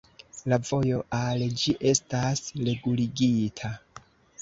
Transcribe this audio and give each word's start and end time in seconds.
La 0.53 0.57
vojo 0.69 1.01
al 1.17 1.45
ĝi 1.65 1.77
estas 1.91 2.43
reguligita. 2.65 3.75